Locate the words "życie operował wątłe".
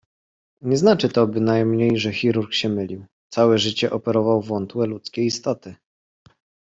3.57-4.85